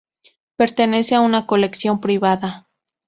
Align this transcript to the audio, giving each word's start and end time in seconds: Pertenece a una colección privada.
Pertenece 0.55 1.13
a 1.13 1.21
una 1.21 1.45
colección 1.45 2.01
privada. 2.01 2.67